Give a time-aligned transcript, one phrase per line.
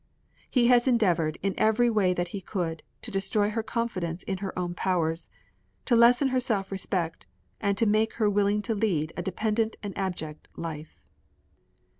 [0.49, 4.57] He has endeavored, in every way that he could, to destroy her confidence in her
[4.57, 5.29] own powers,
[5.85, 7.27] to lessen her self respect,
[7.59, 11.03] and to make her willing to lead a dependent and abject life.